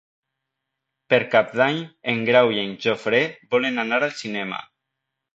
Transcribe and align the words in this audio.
Per 1.13 1.17
Cap 1.33 1.51
d'Any 1.59 1.81
en 2.13 2.23
Grau 2.29 2.49
i 2.55 2.57
en 2.61 2.73
Jofre 2.85 3.19
volen 3.53 3.77
anar 3.83 4.01
al 4.07 4.15
cinema. 4.23 4.63